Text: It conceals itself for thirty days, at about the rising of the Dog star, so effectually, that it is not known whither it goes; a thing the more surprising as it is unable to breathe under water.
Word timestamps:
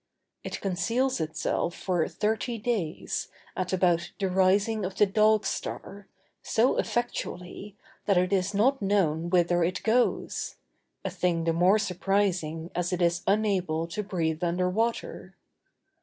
It 0.43 0.61
conceals 0.61 1.21
itself 1.21 1.75
for 1.75 2.07
thirty 2.07 2.57
days, 2.57 3.27
at 3.55 3.71
about 3.71 4.11
the 4.17 4.29
rising 4.31 4.83
of 4.83 4.95
the 4.95 5.05
Dog 5.05 5.45
star, 5.45 6.07
so 6.41 6.77
effectually, 6.77 7.77
that 8.07 8.17
it 8.17 8.33
is 8.33 8.55
not 8.55 8.81
known 8.81 9.29
whither 9.29 9.63
it 9.63 9.83
goes; 9.83 10.55
a 11.05 11.11
thing 11.11 11.43
the 11.43 11.53
more 11.53 11.77
surprising 11.77 12.71
as 12.73 12.91
it 12.91 12.99
is 12.99 13.21
unable 13.27 13.85
to 13.89 14.01
breathe 14.01 14.43
under 14.43 14.67
water. 14.71 15.35